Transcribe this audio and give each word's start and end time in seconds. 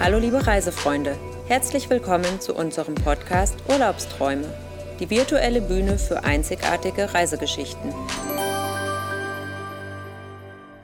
Hallo 0.00 0.18
liebe 0.18 0.46
Reisefreunde, 0.46 1.18
herzlich 1.48 1.90
willkommen 1.90 2.40
zu 2.40 2.54
unserem 2.54 2.94
Podcast 2.94 3.58
Urlaubsträume, 3.68 4.46
die 5.00 5.10
virtuelle 5.10 5.60
Bühne 5.60 5.98
für 5.98 6.22
einzigartige 6.22 7.12
Reisegeschichten. 7.12 7.92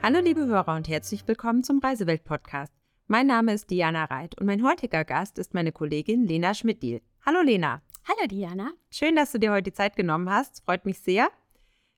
Hallo 0.02 0.18
liebe 0.18 0.44
Hörer 0.46 0.74
und 0.74 0.88
herzlich 0.88 1.28
willkommen 1.28 1.62
zum 1.62 1.78
Reisewelt-Podcast. 1.78 2.72
Mein 3.06 3.28
Name 3.28 3.54
ist 3.54 3.70
Diana 3.70 4.06
Reit 4.06 4.36
und 4.40 4.46
mein 4.46 4.64
heutiger 4.64 5.04
Gast 5.04 5.38
ist 5.38 5.54
meine 5.54 5.70
Kollegin 5.70 6.26
Lena 6.26 6.52
Schmidt-Diel. 6.52 7.00
Hallo 7.24 7.40
Lena. 7.40 7.82
Hallo 8.08 8.26
Diana. 8.26 8.72
Schön, 8.90 9.14
dass 9.14 9.30
du 9.30 9.38
dir 9.38 9.52
heute 9.52 9.70
die 9.70 9.72
Zeit 9.72 9.94
genommen 9.94 10.28
hast. 10.28 10.64
Freut 10.64 10.84
mich 10.84 10.98
sehr. 10.98 11.28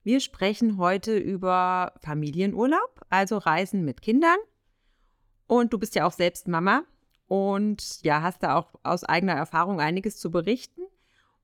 Wir 0.02 0.20
sprechen 0.20 0.76
heute 0.76 1.16
über 1.16 1.94
Familienurlaub, 2.02 3.00
also 3.08 3.38
Reisen 3.38 3.86
mit 3.86 4.02
Kindern. 4.02 4.36
Und 5.46 5.72
du 5.72 5.78
bist 5.78 5.94
ja 5.94 6.06
auch 6.06 6.12
selbst 6.12 6.46
Mama 6.46 6.84
und 7.26 8.02
ja, 8.02 8.22
hast 8.22 8.42
da 8.42 8.56
auch 8.56 8.74
aus 8.82 9.04
eigener 9.04 9.34
Erfahrung 9.34 9.80
einiges 9.80 10.18
zu 10.18 10.30
berichten. 10.30 10.82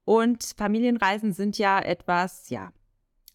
Und 0.04 0.54
Familienreisen 0.56 1.32
sind 1.32 1.58
ja 1.58 1.80
etwas, 1.80 2.50
ja, 2.50 2.72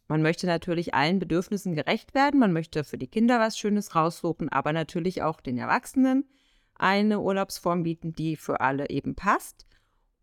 man 0.07 0.21
möchte 0.21 0.47
natürlich 0.47 0.93
allen 0.93 1.19
Bedürfnissen 1.19 1.75
gerecht 1.75 2.13
werden, 2.13 2.39
man 2.39 2.53
möchte 2.53 2.83
für 2.83 2.97
die 2.97 3.07
Kinder 3.07 3.39
was 3.39 3.57
Schönes 3.57 3.95
raussuchen, 3.95 4.49
aber 4.49 4.73
natürlich 4.73 5.21
auch 5.21 5.41
den 5.41 5.57
Erwachsenen 5.57 6.25
eine 6.75 7.19
Urlaubsform 7.19 7.83
bieten, 7.83 8.13
die 8.13 8.35
für 8.35 8.61
alle 8.61 8.89
eben 8.89 9.15
passt. 9.15 9.65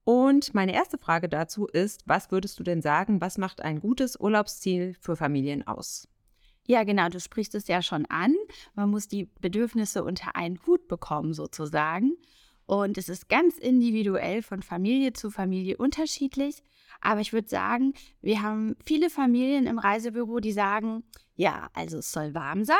Und 0.04 0.54
meine 0.54 0.74
erste 0.74 0.98
Frage 0.98 1.28
dazu 1.28 1.66
ist, 1.66 2.02
was 2.06 2.30
würdest 2.30 2.58
du 2.58 2.62
denn 2.62 2.82
sagen, 2.82 3.20
was 3.20 3.38
macht 3.38 3.62
ein 3.62 3.80
gutes 3.80 4.18
Urlaubsziel 4.20 4.94
für 5.00 5.16
Familien 5.16 5.66
aus? 5.66 6.08
Ja, 6.66 6.84
genau, 6.84 7.08
du 7.08 7.20
sprichst 7.20 7.54
es 7.54 7.68
ja 7.68 7.82
schon 7.82 8.06
an. 8.06 8.34
Man 8.74 8.90
muss 8.90 9.08
die 9.08 9.28
Bedürfnisse 9.40 10.02
unter 10.02 10.34
einen 10.36 10.58
Hut 10.66 10.88
bekommen, 10.88 11.34
sozusagen. 11.34 12.16
Und 12.66 12.96
es 12.96 13.10
ist 13.10 13.28
ganz 13.28 13.58
individuell 13.58 14.42
von 14.42 14.62
Familie 14.62 15.12
zu 15.12 15.30
Familie 15.30 15.76
unterschiedlich. 15.76 16.62
Aber 17.00 17.20
ich 17.20 17.34
würde 17.34 17.48
sagen, 17.48 17.92
wir 18.22 18.40
haben 18.40 18.76
viele 18.84 19.10
Familien 19.10 19.66
im 19.66 19.78
Reisebüro, 19.78 20.40
die 20.40 20.52
sagen, 20.52 21.04
ja, 21.36 21.68
also 21.74 21.98
es 21.98 22.10
soll 22.10 22.34
warm 22.34 22.64
sein, 22.64 22.76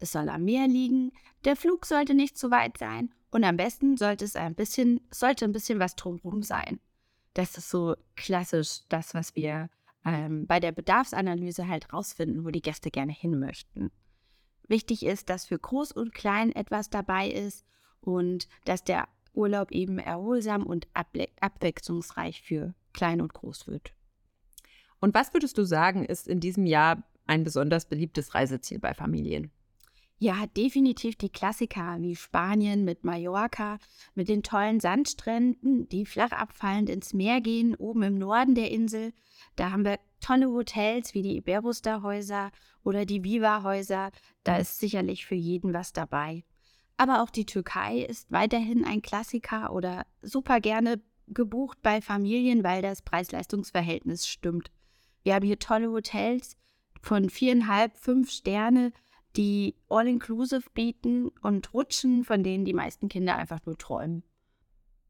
es 0.00 0.10
soll 0.10 0.28
am 0.28 0.44
Meer 0.44 0.66
liegen, 0.66 1.12
der 1.44 1.54
Flug 1.54 1.86
sollte 1.86 2.14
nicht 2.14 2.36
zu 2.36 2.50
weit 2.50 2.78
sein 2.78 3.14
und 3.30 3.44
am 3.44 3.56
besten 3.56 3.96
sollte 3.96 4.24
es 4.24 4.34
ein 4.34 4.54
bisschen, 4.54 5.00
sollte 5.10 5.44
ein 5.44 5.52
bisschen 5.52 5.78
was 5.78 5.94
drumherum 5.94 6.42
sein. 6.42 6.80
Das 7.34 7.56
ist 7.56 7.70
so 7.70 7.94
klassisch 8.16 8.80
das, 8.88 9.14
was 9.14 9.36
wir 9.36 9.70
ähm, 10.04 10.46
bei 10.46 10.60
der 10.60 10.72
Bedarfsanalyse 10.72 11.68
halt 11.68 11.92
rausfinden, 11.92 12.44
wo 12.44 12.50
die 12.50 12.62
Gäste 12.62 12.90
gerne 12.90 13.12
hin 13.12 13.38
möchten. 13.38 13.90
Wichtig 14.68 15.04
ist, 15.04 15.28
dass 15.28 15.46
für 15.46 15.58
Groß 15.58 15.92
und 15.92 16.14
Klein 16.14 16.52
etwas 16.52 16.90
dabei 16.90 17.28
ist 17.28 17.66
und 18.00 18.48
dass 18.64 18.84
der 18.84 19.08
Urlaub 19.32 19.72
eben 19.72 19.98
erholsam 19.98 20.64
und 20.64 20.88
abwechslungsreich 20.94 22.42
für 22.42 22.74
Klein 22.92 23.20
und 23.20 23.34
Groß 23.34 23.66
wird. 23.66 23.92
Und 25.00 25.14
was 25.14 25.32
würdest 25.32 25.56
du 25.58 25.64
sagen, 25.64 26.04
ist 26.04 26.28
in 26.28 26.40
diesem 26.40 26.66
Jahr 26.66 27.02
ein 27.26 27.44
besonders 27.44 27.86
beliebtes 27.86 28.34
Reiseziel 28.34 28.78
bei 28.78 28.94
Familien? 28.94 29.50
Ja, 30.22 30.44
definitiv 30.54 31.16
die 31.16 31.30
Klassiker 31.30 31.96
wie 32.00 32.14
Spanien 32.14 32.84
mit 32.84 33.04
Mallorca, 33.04 33.78
mit 34.14 34.28
den 34.28 34.42
tollen 34.42 34.78
Sandstränden, 34.78 35.88
die 35.88 36.04
flach 36.04 36.32
abfallend 36.32 36.90
ins 36.90 37.14
Meer 37.14 37.40
gehen, 37.40 37.74
oben 37.74 38.02
im 38.02 38.18
Norden 38.18 38.54
der 38.54 38.70
Insel. 38.70 39.14
Da 39.56 39.70
haben 39.70 39.86
wir 39.86 39.98
tolle 40.20 40.50
Hotels 40.50 41.14
wie 41.14 41.22
die 41.22 41.38
Iberuster-Häuser 41.38 42.50
oder 42.84 43.06
die 43.06 43.24
Viva-Häuser. 43.24 44.10
Da 44.44 44.58
ist 44.58 44.78
sicherlich 44.78 45.24
für 45.24 45.36
jeden 45.36 45.72
was 45.72 45.94
dabei. 45.94 46.44
Aber 46.98 47.22
auch 47.22 47.30
die 47.30 47.46
Türkei 47.46 48.00
ist 48.00 48.30
weiterhin 48.30 48.84
ein 48.84 49.00
Klassiker 49.00 49.72
oder 49.72 50.04
super 50.20 50.60
gerne 50.60 51.00
gebucht 51.28 51.78
bei 51.80 52.02
Familien, 52.02 52.62
weil 52.62 52.82
das 52.82 53.00
Preis-Leistungs-Verhältnis 53.00 54.28
stimmt. 54.28 54.70
Wir 55.22 55.36
haben 55.36 55.46
hier 55.46 55.58
tolle 55.58 55.90
Hotels 55.90 56.58
von 57.00 57.30
viereinhalb, 57.30 57.96
fünf 57.96 58.30
Sterne 58.30 58.92
die 59.36 59.74
All-Inclusive 59.88 60.68
bieten 60.74 61.28
und 61.42 61.72
Rutschen, 61.72 62.24
von 62.24 62.42
denen 62.42 62.64
die 62.64 62.74
meisten 62.74 63.08
Kinder 63.08 63.36
einfach 63.36 63.60
nur 63.64 63.78
träumen. 63.78 64.22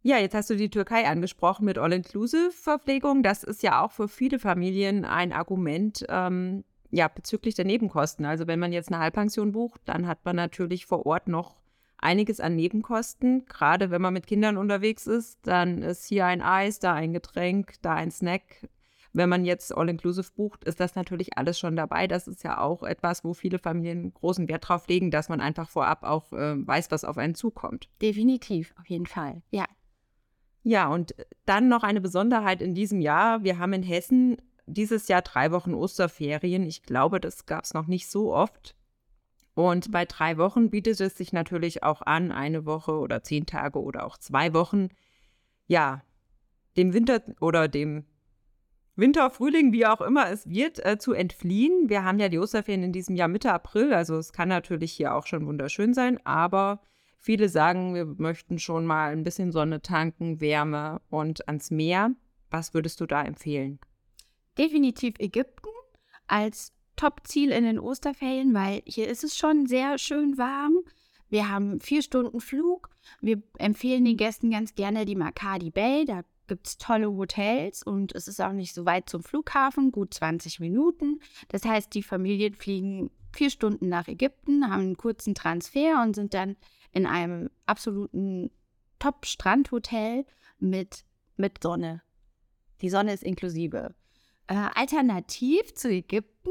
Ja, 0.03 0.19
jetzt 0.19 0.35
hast 0.35 0.49
du 0.49 0.57
die 0.57 0.71
Türkei 0.71 1.07
angesprochen 1.07 1.67
mit 1.67 1.77
All-Inclusive-Verpflegung. 1.77 3.23
Das 3.23 3.45
ist 3.45 3.63
ja 3.63 3.85
auch 3.85 3.93
für 3.93 4.09
viele 4.09 4.39
Familien 4.39 5.05
ein 5.05 5.33
Argument 5.33 6.07
ähm, 6.09 6.65
ja, 6.91 7.09
bezüglich 7.09 7.55
der 7.55 7.67
Nebenkosten. 7.67 8.25
Also 8.25 8.47
wenn 8.47 8.59
man 8.59 8.73
jetzt 8.73 8.91
eine 8.91 8.99
Halbpension 8.99 9.53
bucht, 9.53 9.81
dann 9.85 10.07
hat 10.07 10.25
man 10.25 10.37
natürlich 10.37 10.87
vor 10.87 11.07
Ort 11.07 11.29
noch 11.29 11.57
einiges 11.99 12.41
an 12.41 12.57
Nebenkosten. 12.57 13.45
Gerade 13.47 13.91
wenn 13.91 14.03
man 14.03 14.15
mit 14.15 14.27
Kindern 14.27 14.57
unterwegs 14.57 15.07
ist, 15.07 15.39
dann 15.43 15.83
ist 15.83 16.07
hier 16.07 16.27
ein 16.27 16.43
Eis, 16.43 16.79
da 16.79 16.95
ein 16.95 17.13
Getränk, 17.13 17.75
da 17.83 17.95
ein 17.95 18.11
Snack, 18.11 18.69
wenn 19.13 19.29
man 19.29 19.45
jetzt 19.45 19.77
All-Inclusive 19.77 20.31
bucht, 20.37 20.65
ist 20.65 20.79
das 20.81 20.95
natürlich 20.95 21.37
alles 21.37 21.59
schon 21.59 21.77
dabei. 21.77 22.07
Das 22.07 22.29
ist 22.29 22.45
ja 22.45 22.59
auch 22.59 22.83
etwas, 22.83 23.25
wo 23.25 23.35
viele 23.35 23.59
Familien 23.59 24.15
großen 24.15 24.49
Wert 24.49 24.69
drauf 24.69 24.87
legen, 24.89 25.11
dass 25.11 25.29
man 25.29 25.41
einfach 25.41 25.69
vorab 25.69 26.05
auch 26.05 26.33
äh, 26.33 26.67
weiß, 26.67 26.91
was 26.91 27.05
auf 27.05 27.19
einen 27.19 27.35
zukommt. 27.35 27.89
Definitiv, 28.01 28.75
auf 28.79 28.87
jeden 28.87 29.07
Fall, 29.07 29.43
ja. 29.51 29.65
Ja, 30.63 30.89
und 30.89 31.15
dann 31.47 31.69
noch 31.69 31.83
eine 31.83 32.01
Besonderheit 32.01 32.61
in 32.61 32.75
diesem 32.75 33.01
Jahr. 33.01 33.43
Wir 33.43 33.59
haben 33.59 33.73
in 33.73 33.83
Hessen 33.83 34.37
dieses 34.67 35.09
Jahr 35.09 35.23
drei 35.23 35.53
Wochen 35.53 35.75
Osterferien. 35.75 36.65
Ich 36.65 36.83
glaube, 36.83 37.19
das 37.19 37.47
gab 37.47 37.65
es 37.65 37.75
noch 37.75 37.87
nicht 37.87 38.09
so 38.09 38.35
oft. 38.35 38.77
Und 39.55 39.91
bei 39.91 40.05
drei 40.05 40.37
Wochen 40.37 40.71
bietet 40.71 41.01
es 41.01 41.17
sich 41.17 41.33
natürlich 41.33 41.83
auch 41.83 42.03
an, 42.03 42.31
eine 42.31 42.67
Woche 42.67 42.99
oder 42.99 43.23
zehn 43.23 43.47
Tage 43.47 43.81
oder 43.81 44.07
auch 44.07 44.17
zwei 44.17 44.55
Wochen, 44.55 44.89
ja, 45.67 46.03
dem 46.77 46.93
Winter 46.93 47.23
oder 47.41 47.67
dem 47.67 48.05
Winter, 49.01 49.31
Frühling, 49.31 49.73
wie 49.73 49.87
auch 49.87 50.01
immer 50.01 50.31
es 50.31 50.49
wird, 50.49 50.85
äh, 50.85 50.99
zu 50.99 51.13
entfliehen. 51.13 51.89
Wir 51.89 52.05
haben 52.05 52.19
ja 52.19 52.29
die 52.29 52.39
Osterferien 52.39 52.85
in 52.85 52.93
diesem 52.93 53.17
Jahr 53.17 53.29
Mitte 53.29 53.53
April, 53.53 53.93
also 53.93 54.17
es 54.17 54.33
kann 54.33 54.49
natürlich 54.49 54.93
hier 54.93 55.15
auch 55.15 55.27
schon 55.27 55.47
wunderschön 55.47 55.95
sein, 55.95 56.25
aber 56.25 56.83
viele 57.19 57.49
sagen, 57.49 57.95
wir 57.95 58.05
möchten 58.05 58.59
schon 58.59 58.87
mal 58.87 59.13
ein 59.13 59.25
bisschen 59.25 59.53
Sonne 59.53 59.83
tanken, 59.83 60.41
Wärme 60.41 61.01
und 61.09 61.49
ans 61.49 61.71
Meer. 61.71 62.13
Was 62.51 62.75
würdest 62.75 63.01
du 63.01 63.07
da 63.07 63.23
empfehlen? 63.23 63.79
Definitiv 64.59 65.15
Ägypten 65.19 65.71
als 66.27 66.73
Top-Ziel 66.97 67.51
in 67.51 67.65
den 67.65 67.79
Osterferien, 67.79 68.53
weil 68.53 68.83
hier 68.85 69.09
ist 69.09 69.25
es 69.25 69.37
schon 69.37 69.67
sehr 69.67 69.97
schön 69.99 70.37
warm. 70.37 70.81
Wir 71.31 71.49
haben 71.49 71.81
vier 71.81 72.03
Stunden 72.03 72.41
Flug. 72.41 72.91
Wir 73.21 73.43
empfehlen 73.59 74.05
den 74.05 74.17
Gästen 74.17 74.51
ganz 74.51 74.75
gerne 74.75 75.07
die 75.07 75.15
Makadi 75.15 75.71
Bay. 75.71 76.05
Da 76.05 76.23
gibt 76.51 76.67
es 76.67 76.79
tolle 76.79 77.13
Hotels 77.13 77.85
und 77.85 78.13
es 78.13 78.27
ist 78.27 78.41
auch 78.41 78.51
nicht 78.51 78.75
so 78.75 78.85
weit 78.85 79.09
zum 79.09 79.23
Flughafen, 79.23 79.93
gut 79.93 80.13
20 80.13 80.59
Minuten. 80.59 81.21
Das 81.47 81.65
heißt, 81.65 81.95
die 81.95 82.03
Familien 82.03 82.55
fliegen 82.55 83.13
vier 83.33 83.51
Stunden 83.51 83.89
nach 83.89 84.09
Ägypten, 84.09 84.69
haben 84.69 84.81
einen 84.81 84.97
kurzen 84.97 85.37
Transfer 85.37 86.03
und 86.03 86.17
sind 86.17 86.35
dann 86.35 86.57
in 86.91 87.07
einem 87.07 87.51
absoluten 87.67 88.51
Top-Strandhotel 88.99 90.27
mit, 90.59 91.05
mit 91.37 91.63
Sonne. 91.63 92.03
Die 92.81 92.91
Sonne 92.91 93.15
ist 93.15 93.23
inklusive. 93.23 93.95
Äh, 94.49 94.55
alternativ 94.75 95.73
zu 95.75 95.89
Ägypten 95.89 96.51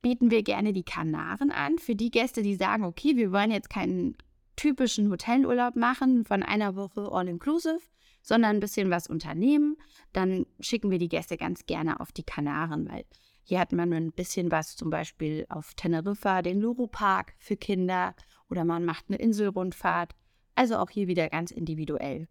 bieten 0.00 0.30
wir 0.30 0.42
gerne 0.42 0.72
die 0.72 0.84
Kanaren 0.84 1.50
an 1.50 1.78
für 1.78 1.94
die 1.94 2.10
Gäste, 2.10 2.42
die 2.42 2.56
sagen, 2.56 2.84
okay, 2.84 3.14
wir 3.16 3.30
wollen 3.30 3.50
jetzt 3.50 3.68
keinen 3.68 4.16
typischen 4.56 5.10
Hotelurlaub 5.10 5.76
machen 5.76 6.24
von 6.24 6.42
einer 6.42 6.76
Woche 6.76 7.10
all-inclusive, 7.12 7.82
sondern 8.22 8.56
ein 8.56 8.60
bisschen 8.60 8.90
was 8.90 9.08
unternehmen, 9.08 9.76
dann 10.12 10.46
schicken 10.60 10.90
wir 10.90 10.98
die 10.98 11.08
Gäste 11.08 11.36
ganz 11.36 11.66
gerne 11.66 12.00
auf 12.00 12.12
die 12.12 12.24
Kanaren, 12.24 12.88
weil 12.88 13.04
hier 13.44 13.58
hat 13.58 13.72
man 13.72 13.92
ein 13.92 14.12
bisschen 14.12 14.50
was, 14.50 14.76
zum 14.76 14.90
Beispiel 14.90 15.46
auf 15.48 15.74
Teneriffa, 15.74 16.42
den 16.42 16.60
Loro 16.60 16.86
Park 16.86 17.34
für 17.38 17.56
Kinder 17.56 18.14
oder 18.48 18.64
man 18.64 18.84
macht 18.84 19.06
eine 19.08 19.18
Inselrundfahrt. 19.18 20.14
Also 20.54 20.76
auch 20.76 20.90
hier 20.90 21.08
wieder 21.08 21.28
ganz 21.28 21.50
individuell. 21.50 22.28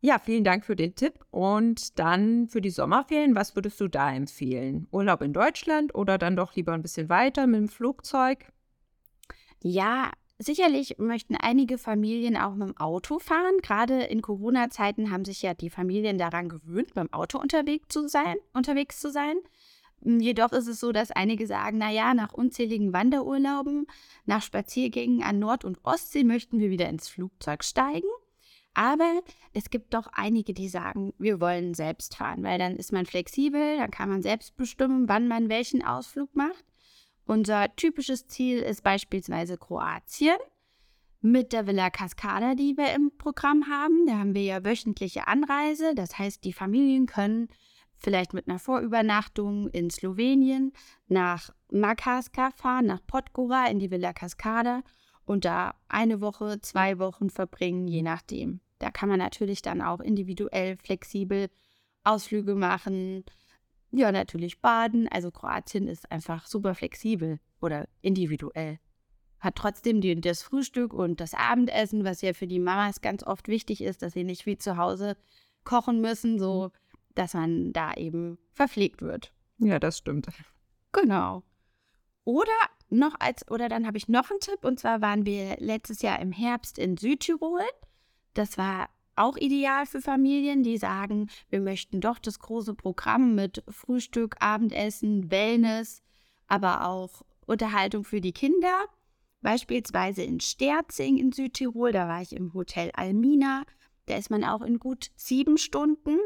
Ja, 0.00 0.18
vielen 0.18 0.44
Dank 0.44 0.66
für 0.66 0.76
den 0.76 0.94
Tipp. 0.94 1.24
Und 1.30 1.98
dann 1.98 2.48
für 2.48 2.60
die 2.60 2.70
Sommerferien, 2.70 3.34
was 3.34 3.56
würdest 3.56 3.80
du 3.80 3.88
da 3.88 4.12
empfehlen? 4.12 4.86
Urlaub 4.90 5.22
in 5.22 5.32
Deutschland 5.32 5.94
oder 5.94 6.18
dann 6.18 6.36
doch 6.36 6.54
lieber 6.54 6.72
ein 6.72 6.82
bisschen 6.82 7.08
weiter 7.08 7.46
mit 7.46 7.60
dem 7.60 7.68
Flugzeug? 7.68 8.52
Ja, 9.62 10.12
Sicherlich 10.38 10.98
möchten 10.98 11.36
einige 11.36 11.78
Familien 11.78 12.36
auch 12.36 12.54
mit 12.54 12.68
dem 12.68 12.76
Auto 12.76 13.20
fahren. 13.20 13.58
Gerade 13.62 14.02
in 14.02 14.20
Corona-Zeiten 14.20 15.10
haben 15.10 15.24
sich 15.24 15.42
ja 15.42 15.54
die 15.54 15.70
Familien 15.70 16.18
daran 16.18 16.48
gewöhnt, 16.48 16.92
beim 16.94 17.12
Auto 17.12 17.38
unterwegs 17.38 17.86
zu 17.88 18.08
sein. 18.08 18.36
Unterwegs 18.52 18.98
zu 18.98 19.12
sein. 19.12 19.36
Hm, 20.02 20.18
jedoch 20.18 20.52
ist 20.52 20.66
es 20.66 20.80
so, 20.80 20.90
dass 20.90 21.12
einige 21.12 21.46
sagen, 21.46 21.78
naja, 21.78 22.14
nach 22.14 22.32
unzähligen 22.32 22.92
Wanderurlauben, 22.92 23.86
nach 24.26 24.42
Spaziergängen 24.42 25.22
an 25.22 25.38
Nord- 25.38 25.64
und 25.64 25.78
Ostsee 25.84 26.24
möchten 26.24 26.58
wir 26.58 26.70
wieder 26.70 26.88
ins 26.88 27.08
Flugzeug 27.08 27.62
steigen. 27.62 28.08
Aber 28.74 29.22
es 29.52 29.70
gibt 29.70 29.94
doch 29.94 30.08
einige, 30.12 30.52
die 30.52 30.68
sagen, 30.68 31.14
wir 31.16 31.40
wollen 31.40 31.74
selbst 31.74 32.16
fahren, 32.16 32.42
weil 32.42 32.58
dann 32.58 32.74
ist 32.74 32.92
man 32.92 33.06
flexibel, 33.06 33.76
dann 33.78 33.92
kann 33.92 34.08
man 34.08 34.20
selbst 34.20 34.56
bestimmen, 34.56 35.08
wann 35.08 35.28
man 35.28 35.48
welchen 35.48 35.84
Ausflug 35.84 36.34
macht. 36.34 36.64
Unser 37.26 37.74
typisches 37.76 38.26
Ziel 38.26 38.58
ist 38.58 38.82
beispielsweise 38.82 39.56
Kroatien. 39.56 40.36
mit 41.20 41.54
der 41.54 41.66
Villa 41.66 41.88
Cascada, 41.88 42.54
die 42.54 42.76
wir 42.76 42.92
im 42.94 43.10
Programm 43.16 43.66
haben. 43.66 44.06
Da 44.06 44.18
haben 44.18 44.34
wir 44.34 44.42
ja 44.42 44.62
wöchentliche 44.62 45.26
Anreise. 45.26 45.94
Das 45.94 46.18
heißt, 46.18 46.44
die 46.44 46.52
Familien 46.52 47.06
können 47.06 47.48
vielleicht 47.96 48.34
mit 48.34 48.46
einer 48.46 48.58
Vorübernachtung 48.58 49.68
in 49.68 49.88
Slowenien 49.88 50.74
nach 51.08 51.48
Makarska 51.72 52.50
fahren, 52.50 52.84
nach 52.84 53.00
Podgora 53.06 53.68
in 53.68 53.78
die 53.78 53.90
Villa 53.90 54.12
Cascada 54.12 54.82
und 55.24 55.46
da 55.46 55.74
eine 55.88 56.20
Woche, 56.20 56.60
zwei 56.60 56.98
Wochen 56.98 57.30
verbringen, 57.30 57.88
je 57.88 58.02
nachdem. 58.02 58.60
Da 58.78 58.90
kann 58.90 59.08
man 59.08 59.18
natürlich 59.18 59.62
dann 59.62 59.80
auch 59.80 60.00
individuell 60.00 60.76
flexibel 60.76 61.48
Ausflüge 62.02 62.54
machen, 62.54 63.24
ja, 63.96 64.12
natürlich 64.12 64.60
baden. 64.60 65.08
Also 65.08 65.30
Kroatien 65.30 65.88
ist 65.88 66.10
einfach 66.10 66.46
super 66.46 66.74
flexibel 66.74 67.38
oder 67.60 67.86
individuell. 68.02 68.78
Hat 69.40 69.56
trotzdem 69.56 70.00
die, 70.00 70.20
das 70.20 70.42
Frühstück 70.42 70.92
und 70.92 71.20
das 71.20 71.34
Abendessen, 71.34 72.04
was 72.04 72.22
ja 72.22 72.32
für 72.32 72.46
die 72.46 72.58
Mamas 72.58 73.00
ganz 73.00 73.22
oft 73.22 73.48
wichtig 73.48 73.82
ist, 73.82 74.02
dass 74.02 74.14
sie 74.14 74.24
nicht 74.24 74.46
wie 74.46 74.56
zu 74.56 74.76
Hause 74.76 75.16
kochen 75.64 76.00
müssen, 76.00 76.38
so 76.38 76.70
dass 77.14 77.34
man 77.34 77.72
da 77.72 77.94
eben 77.94 78.38
verpflegt 78.52 79.02
wird. 79.02 79.32
Ja, 79.58 79.78
das 79.78 79.98
stimmt. 79.98 80.26
Genau. 80.92 81.42
Oder 82.24 82.52
noch 82.88 83.14
als, 83.20 83.48
oder 83.50 83.68
dann 83.68 83.86
habe 83.86 83.98
ich 83.98 84.08
noch 84.08 84.30
einen 84.30 84.40
Tipp, 84.40 84.64
und 84.64 84.80
zwar 84.80 85.00
waren 85.00 85.26
wir 85.26 85.56
letztes 85.58 86.02
Jahr 86.02 86.18
im 86.20 86.32
Herbst 86.32 86.78
in 86.78 86.96
Südtirol. 86.96 87.62
Das 88.32 88.58
war 88.58 88.88
auch 89.16 89.36
ideal 89.36 89.86
für 89.86 90.00
Familien, 90.00 90.62
die 90.62 90.78
sagen, 90.78 91.28
wir 91.48 91.60
möchten 91.60 92.00
doch 92.00 92.18
das 92.18 92.38
große 92.38 92.74
Programm 92.74 93.34
mit 93.34 93.62
Frühstück, 93.68 94.36
Abendessen, 94.40 95.30
Wellness, 95.30 96.02
aber 96.46 96.86
auch 96.86 97.22
Unterhaltung 97.46 98.04
für 98.04 98.20
die 98.20 98.32
Kinder. 98.32 98.84
Beispielsweise 99.40 100.22
in 100.22 100.40
Sterzing 100.40 101.18
in 101.18 101.32
Südtirol, 101.32 101.92
da 101.92 102.08
war 102.08 102.22
ich 102.22 102.34
im 102.34 102.54
Hotel 102.54 102.90
Almina. 102.94 103.64
Da 104.06 104.16
ist 104.16 104.30
man 104.30 104.44
auch 104.44 104.62
in 104.62 104.78
gut 104.78 105.10
sieben 105.16 105.58
Stunden 105.58 106.18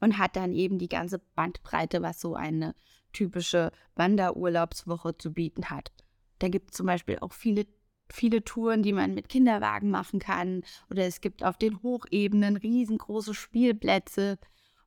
und 0.00 0.18
hat 0.18 0.36
dann 0.36 0.52
eben 0.52 0.78
die 0.78 0.88
ganze 0.88 1.18
Bandbreite, 1.18 2.02
was 2.02 2.20
so 2.20 2.34
eine 2.34 2.74
typische 3.12 3.72
Wanderurlaubswoche 3.96 5.16
zu 5.16 5.32
bieten 5.32 5.70
hat. 5.70 5.92
Da 6.38 6.48
gibt 6.48 6.70
es 6.70 6.76
zum 6.76 6.86
Beispiel 6.86 7.18
auch 7.20 7.32
viele 7.32 7.66
viele 8.12 8.44
Touren, 8.44 8.82
die 8.82 8.92
man 8.92 9.14
mit 9.14 9.28
Kinderwagen 9.28 9.90
machen 9.90 10.18
kann. 10.20 10.62
Oder 10.90 11.06
es 11.06 11.20
gibt 11.20 11.44
auf 11.44 11.56
den 11.58 11.82
Hochebenen 11.82 12.56
riesengroße 12.56 13.34
Spielplätze. 13.34 14.38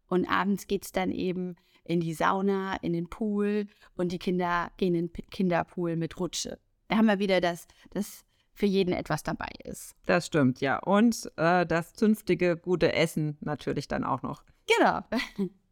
Und 0.07 0.29
abends 0.29 0.67
geht 0.67 0.85
es 0.85 0.91
dann 0.91 1.11
eben 1.11 1.55
in 1.83 1.99
die 1.99 2.13
Sauna, 2.13 2.75
in 2.77 2.93
den 2.93 3.09
Pool 3.09 3.67
und 3.95 4.11
die 4.11 4.19
Kinder 4.19 4.71
gehen 4.77 4.95
in 4.95 5.11
den 5.11 5.29
Kinderpool 5.29 5.95
mit 5.95 6.19
Rutsche. 6.19 6.59
Da 6.87 6.97
haben 6.97 7.07
wir 7.07 7.19
wieder 7.19 7.41
das, 7.41 7.67
das 7.91 8.25
für 8.53 8.65
jeden 8.65 8.93
etwas 8.93 9.23
dabei 9.23 9.49
ist. 9.63 9.95
Das 10.05 10.27
stimmt, 10.27 10.61
ja. 10.61 10.79
Und 10.79 11.31
äh, 11.37 11.65
das 11.65 11.93
zünftige 11.93 12.55
gute 12.55 12.93
Essen 12.93 13.37
natürlich 13.41 13.87
dann 13.87 14.03
auch 14.03 14.21
noch. 14.21 14.43
Genau. 14.77 15.01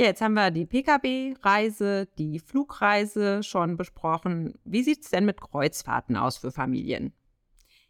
Ja, 0.00 0.06
jetzt 0.06 0.22
haben 0.22 0.32
wir 0.32 0.50
die 0.50 0.64
Pkw-Reise, 0.64 2.08
die 2.16 2.38
Flugreise 2.38 3.42
schon 3.42 3.76
besprochen. 3.76 4.54
Wie 4.64 4.82
sieht 4.82 5.02
es 5.02 5.10
denn 5.10 5.26
mit 5.26 5.42
Kreuzfahrten 5.42 6.16
aus 6.16 6.38
für 6.38 6.50
Familien? 6.50 7.12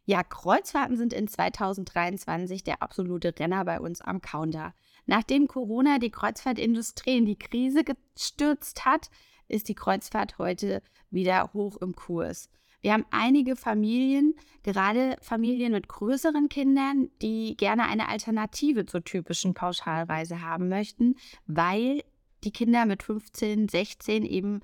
Ja, 0.06 0.24
Kreuzfahrten 0.24 0.96
sind 0.96 1.12
in 1.12 1.28
2023 1.28 2.64
der 2.64 2.82
absolute 2.82 3.32
Renner 3.38 3.64
bei 3.64 3.78
uns 3.78 4.00
am 4.00 4.20
Counter. 4.20 4.74
Nachdem 5.06 5.46
Corona 5.46 6.00
die 6.00 6.10
Kreuzfahrtindustrie 6.10 7.18
in 7.18 7.26
die 7.26 7.38
Krise 7.38 7.84
gestürzt 7.84 8.84
hat, 8.84 9.08
ist 9.46 9.68
die 9.68 9.76
Kreuzfahrt 9.76 10.38
heute 10.38 10.82
wieder 11.10 11.52
hoch 11.52 11.76
im 11.76 11.94
Kurs. 11.94 12.50
Wir 12.80 12.94
haben 12.94 13.04
einige 13.10 13.56
Familien, 13.56 14.34
gerade 14.62 15.16
Familien 15.20 15.72
mit 15.72 15.88
größeren 15.88 16.48
Kindern, 16.48 17.10
die 17.20 17.56
gerne 17.56 17.84
eine 17.84 18.08
Alternative 18.08 18.86
zur 18.86 19.04
typischen 19.04 19.52
Pauschalreise 19.52 20.40
haben 20.42 20.68
möchten, 20.68 21.16
weil 21.46 22.02
die 22.42 22.52
Kinder 22.52 22.86
mit 22.86 23.02
15, 23.02 23.68
16 23.68 24.24
eben 24.24 24.62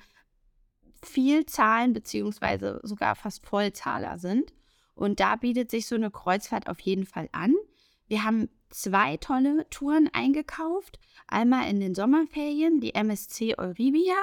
viel 1.02 1.44
zahlen 1.46 1.92
beziehungsweise 1.92 2.80
sogar 2.82 3.14
fast 3.16 3.44
Vollzahler 3.46 4.18
sind. 4.18 4.52
Und 4.94 5.20
da 5.20 5.36
bietet 5.36 5.70
sich 5.70 5.86
so 5.86 5.94
eine 5.94 6.10
Kreuzfahrt 6.10 6.68
auf 6.68 6.80
jeden 6.80 7.04
Fall 7.04 7.28
an. 7.32 7.54
Wir 8.08 8.24
haben 8.24 8.48
zwei 8.70 9.18
tolle 9.18 9.68
Touren 9.68 10.08
eingekauft. 10.12 10.98
Einmal 11.28 11.68
in 11.68 11.80
den 11.80 11.94
Sommerferien 11.94 12.80
die 12.80 12.94
MSC 12.94 13.58
Euribia 13.58 14.16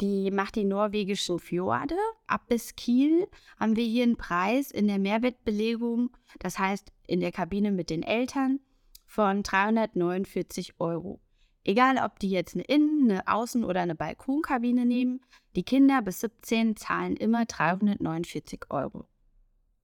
die 0.00 0.30
macht 0.30 0.56
die 0.56 0.64
norwegischen 0.64 1.38
Fjorde. 1.38 1.96
Ab 2.26 2.48
bis 2.48 2.74
Kiel 2.76 3.28
haben 3.58 3.76
wir 3.76 3.84
hier 3.84 4.02
einen 4.02 4.16
Preis 4.16 4.70
in 4.70 4.88
der 4.88 4.98
Mehrwertbelegung, 4.98 6.16
das 6.38 6.58
heißt 6.58 6.92
in 7.06 7.20
der 7.20 7.32
Kabine 7.32 7.70
mit 7.70 7.90
den 7.90 8.02
Eltern, 8.02 8.60
von 9.06 9.42
349 9.42 10.74
Euro. 10.80 11.20
Egal, 11.62 11.98
ob 12.04 12.18
die 12.18 12.30
jetzt 12.30 12.54
eine 12.54 12.64
Innen-, 12.64 13.10
eine 13.10 13.26
Außen- 13.26 13.64
oder 13.64 13.80
eine 13.80 13.94
Balkonkabine 13.94 14.84
nehmen, 14.84 15.20
die 15.56 15.62
Kinder 15.62 16.02
bis 16.02 16.20
17 16.20 16.76
zahlen 16.76 17.16
immer 17.16 17.46
349 17.46 18.70
Euro. 18.70 19.06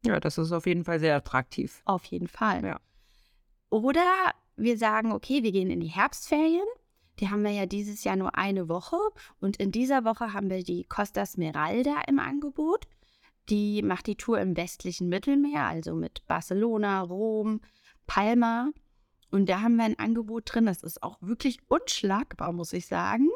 Ja, 0.05 0.19
das 0.19 0.39
ist 0.39 0.53
auf 0.53 0.67
jeden 0.67 0.85
Fall 0.85 0.99
sehr 0.99 1.17
attraktiv. 1.17 1.83
Auf 1.85 2.05
jeden 2.07 2.27
Fall. 2.27 2.65
Ja. 2.65 2.81
Oder 3.71 4.33
wir 4.57 4.77
sagen, 4.77 5.13
okay, 5.13 5.43
wir 5.43 5.53
gehen 5.53 5.71
in 5.71 5.81
die 5.81 5.89
Herbstferien 5.89 6.67
die 7.21 7.29
haben 7.29 7.45
wir 7.45 7.51
ja 7.51 7.67
dieses 7.67 8.05
Jahr 8.05 8.17
nur 8.17 8.37
eine 8.37 8.69
Woche 8.69 8.97
und 9.41 9.59
in 9.59 9.73
dieser 9.73 10.05
Woche 10.05 10.33
haben 10.33 10.51
wir 10.51 10.63
die 10.63 10.85
Costa 10.85 11.27
Smeralda 11.27 12.03
im 12.07 12.19
Angebot. 12.19 12.87
Die 13.49 13.83
macht 13.83 14.07
die 14.07 14.17
Tour 14.17 14.41
im 14.41 14.57
westlichen 14.57 15.09
Mittelmeer, 15.09 15.67
also 15.67 15.95
mit 15.95 16.27
Barcelona, 16.27 17.03
Rom, 17.03 17.61
Palma. 18.07 18.71
Und 19.31 19.49
da 19.49 19.61
haben 19.61 19.77
wir 19.77 19.85
ein 19.85 19.99
Angebot 19.99 20.53
drin, 20.53 20.67
das 20.67 20.83
ist 20.83 21.03
auch 21.03 21.19
wirklich 21.21 21.59
unschlagbar, 21.69 22.53
muss 22.53 22.73
ich 22.73 22.87
sagen. 22.87 23.29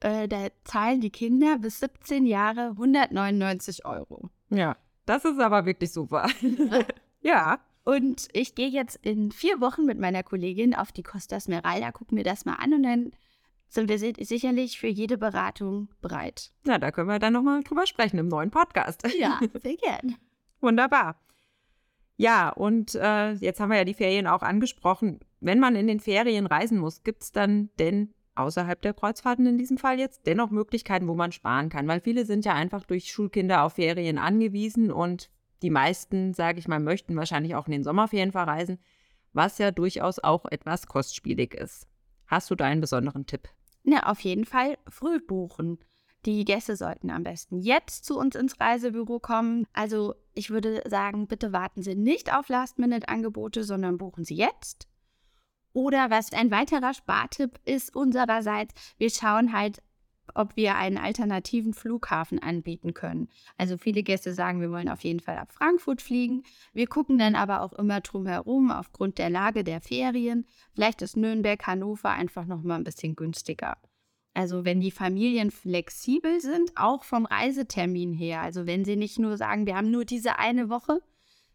Äh, 0.00 0.26
da 0.28 0.48
zahlen 0.64 1.00
die 1.00 1.10
Kinder 1.10 1.58
bis 1.58 1.80
17 1.80 2.26
Jahre 2.26 2.70
199 2.70 3.84
Euro. 3.84 4.30
Ja, 4.50 4.76
das 5.04 5.24
ist 5.24 5.38
aber 5.38 5.66
wirklich 5.66 5.92
super. 5.92 6.28
ja. 7.20 7.60
Und 7.84 8.26
ich 8.32 8.56
gehe 8.56 8.68
jetzt 8.68 8.98
in 9.02 9.30
vier 9.30 9.60
Wochen 9.60 9.84
mit 9.84 10.00
meiner 10.00 10.24
Kollegin 10.24 10.74
auf 10.74 10.90
die 10.90 11.04
Costa 11.04 11.38
Smeralda, 11.38 11.92
gucken 11.92 12.16
mir 12.16 12.24
das 12.24 12.44
mal 12.44 12.54
an 12.54 12.74
und 12.74 12.82
dann 12.82 13.12
sind 13.68 13.88
wir 13.88 13.98
sicherlich 13.98 14.78
für 14.78 14.88
jede 14.88 15.18
Beratung 15.18 15.88
bereit. 16.00 16.52
Ja, 16.66 16.78
da 16.78 16.90
können 16.90 17.08
wir 17.08 17.18
dann 17.18 17.32
nochmal 17.32 17.62
drüber 17.62 17.86
sprechen 17.86 18.18
im 18.18 18.28
neuen 18.28 18.50
Podcast. 18.50 19.02
Ja, 19.18 19.40
sehr 19.62 19.76
gern. 19.76 20.16
Wunderbar. 20.60 21.20
Ja, 22.16 22.48
und 22.50 22.94
äh, 22.94 23.32
jetzt 23.32 23.60
haben 23.60 23.70
wir 23.70 23.78
ja 23.78 23.84
die 23.84 23.94
Ferien 23.94 24.26
auch 24.26 24.42
angesprochen. 24.42 25.20
Wenn 25.40 25.60
man 25.60 25.76
in 25.76 25.86
den 25.86 26.00
Ferien 26.00 26.46
reisen 26.46 26.78
muss, 26.78 27.02
gibt 27.02 27.22
es 27.22 27.32
dann 27.32 27.70
denn 27.78 28.14
außerhalb 28.34 28.80
der 28.80 28.94
Kreuzfahrten 28.94 29.46
in 29.46 29.58
diesem 29.58 29.78
Fall 29.78 29.98
jetzt 29.98 30.26
dennoch 30.26 30.50
Möglichkeiten, 30.50 31.08
wo 31.08 31.14
man 31.14 31.32
sparen 31.32 31.68
kann? 31.68 31.88
Weil 31.88 32.00
viele 32.00 32.24
sind 32.24 32.44
ja 32.44 32.54
einfach 32.54 32.84
durch 32.84 33.10
Schulkinder 33.10 33.62
auf 33.62 33.74
Ferien 33.74 34.18
angewiesen 34.18 34.90
und 34.90 35.30
die 35.62 35.70
meisten, 35.70 36.34
sage 36.34 36.58
ich 36.58 36.68
mal, 36.68 36.80
möchten 36.80 37.16
wahrscheinlich 37.16 37.54
auch 37.54 37.66
in 37.66 37.72
den 37.72 37.84
Sommerferien 37.84 38.32
verreisen, 38.32 38.78
was 39.32 39.58
ja 39.58 39.70
durchaus 39.70 40.18
auch 40.18 40.44
etwas 40.46 40.86
kostspielig 40.86 41.54
ist. 41.54 41.86
Hast 42.26 42.50
du 42.50 42.54
da 42.54 42.64
einen 42.66 42.80
besonderen 42.80 43.26
Tipp? 43.26 43.48
Na, 43.88 44.10
auf 44.10 44.20
jeden 44.20 44.44
Fall 44.44 44.78
früh 44.88 45.20
buchen. 45.20 45.78
Die 46.24 46.44
Gäste 46.44 46.74
sollten 46.74 47.08
am 47.08 47.22
besten 47.22 47.60
jetzt 47.60 48.04
zu 48.04 48.18
uns 48.18 48.34
ins 48.34 48.58
Reisebüro 48.60 49.20
kommen. 49.20 49.64
Also 49.72 50.16
ich 50.34 50.50
würde 50.50 50.82
sagen, 50.88 51.28
bitte 51.28 51.52
warten 51.52 51.82
Sie 51.82 51.94
nicht 51.94 52.34
auf 52.34 52.48
Last-Minute-Angebote, 52.48 53.62
sondern 53.62 53.96
buchen 53.96 54.24
Sie 54.24 54.34
jetzt. 54.34 54.88
Oder 55.72 56.10
was 56.10 56.32
ein 56.32 56.50
weiterer 56.50 56.94
Spartipp 56.94 57.60
ist 57.64 57.94
unsererseits, 57.94 58.74
wir 58.98 59.10
schauen 59.10 59.52
halt 59.52 59.82
ob 60.34 60.56
wir 60.56 60.76
einen 60.76 60.98
alternativen 60.98 61.74
Flughafen 61.74 62.38
anbieten 62.38 62.94
können. 62.94 63.28
Also 63.56 63.78
viele 63.78 64.02
Gäste 64.02 64.32
sagen, 64.32 64.60
wir 64.60 64.70
wollen 64.70 64.88
auf 64.88 65.04
jeden 65.04 65.20
Fall 65.20 65.38
ab 65.38 65.52
Frankfurt 65.52 66.02
fliegen. 66.02 66.42
Wir 66.72 66.86
gucken 66.86 67.18
dann 67.18 67.34
aber 67.34 67.62
auch 67.62 67.72
immer 67.72 68.00
drumherum 68.00 68.70
aufgrund 68.70 69.18
der 69.18 69.30
Lage 69.30 69.64
der 69.64 69.80
Ferien. 69.80 70.46
Vielleicht 70.74 71.02
ist 71.02 71.16
Nürnberg, 71.16 71.66
Hannover 71.66 72.10
einfach 72.10 72.46
noch 72.46 72.62
mal 72.62 72.76
ein 72.76 72.84
bisschen 72.84 73.16
günstiger. 73.16 73.76
Also 74.34 74.66
wenn 74.66 74.80
die 74.80 74.90
Familien 74.90 75.50
flexibel 75.50 76.40
sind, 76.40 76.72
auch 76.76 77.04
vom 77.04 77.24
Reisetermin 77.24 78.12
her. 78.12 78.42
Also 78.42 78.66
wenn 78.66 78.84
sie 78.84 78.96
nicht 78.96 79.18
nur 79.18 79.38
sagen, 79.38 79.64
wir 79.64 79.76
haben 79.76 79.90
nur 79.90 80.04
diese 80.04 80.38
eine 80.38 80.68
Woche, 80.68 81.00